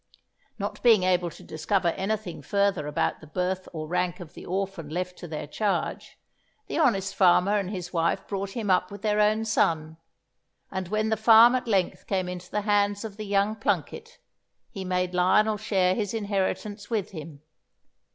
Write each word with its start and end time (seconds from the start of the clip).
Not 0.57 0.81
being 0.81 1.03
able 1.03 1.29
to 1.29 1.43
discover 1.43 1.89
anything 1.89 2.41
further 2.41 2.87
about 2.87 3.21
the 3.21 3.27
birth 3.27 3.69
or 3.71 3.85
rank 3.87 4.19
of 4.19 4.33
the 4.33 4.43
orphan 4.47 4.89
left 4.89 5.15
to 5.19 5.27
their 5.27 5.45
charge, 5.45 6.17
the 6.65 6.79
honest 6.79 7.13
farmer 7.13 7.55
and 7.55 7.69
his 7.69 7.93
wife 7.93 8.27
brought 8.27 8.49
him 8.53 8.71
up 8.71 8.89
with 8.89 9.03
their 9.03 9.19
own 9.19 9.45
son; 9.45 9.97
and 10.71 10.87
when 10.87 11.09
the 11.09 11.17
farm 11.17 11.53
at 11.53 11.67
length 11.67 12.07
came 12.07 12.27
into 12.27 12.49
the 12.49 12.61
hands 12.61 13.05
of 13.05 13.17
the 13.17 13.27
young 13.27 13.55
Plunket, 13.55 14.17
he 14.71 14.83
made 14.83 15.13
Lionel 15.13 15.57
share 15.57 15.93
his 15.93 16.15
inheritance 16.15 16.89
with 16.89 17.11
him. 17.11 17.43